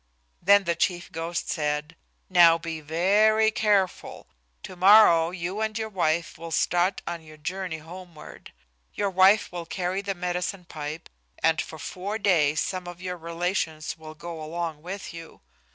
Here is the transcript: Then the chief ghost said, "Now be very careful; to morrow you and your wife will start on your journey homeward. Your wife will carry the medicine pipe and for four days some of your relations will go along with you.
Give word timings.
Then 0.41 0.63
the 0.63 0.73
chief 0.73 1.11
ghost 1.11 1.47
said, 1.51 1.95
"Now 2.27 2.57
be 2.57 2.81
very 2.81 3.51
careful; 3.51 4.25
to 4.63 4.75
morrow 4.75 5.29
you 5.29 5.61
and 5.61 5.77
your 5.77 5.89
wife 5.89 6.39
will 6.39 6.49
start 6.49 7.03
on 7.05 7.21
your 7.21 7.37
journey 7.37 7.77
homeward. 7.77 8.51
Your 8.95 9.11
wife 9.11 9.51
will 9.51 9.67
carry 9.67 10.01
the 10.01 10.15
medicine 10.15 10.65
pipe 10.65 11.07
and 11.43 11.61
for 11.61 11.77
four 11.77 12.17
days 12.17 12.59
some 12.61 12.87
of 12.87 12.99
your 12.99 13.15
relations 13.15 13.95
will 13.95 14.15
go 14.15 14.41
along 14.43 14.81
with 14.81 15.13
you. 15.13 15.41